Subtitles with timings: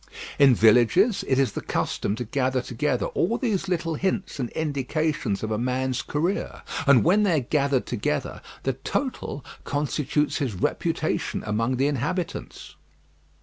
[0.39, 5.43] In villages it is the custom to gather together all these little hints and indications
[5.43, 11.43] of a man's career; and when they are gathered together, the total constitutes his reputation
[11.45, 12.75] among the inhabitants.